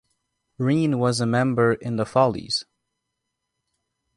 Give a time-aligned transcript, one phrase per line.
[0.57, 2.65] Rene was a member in the Follies.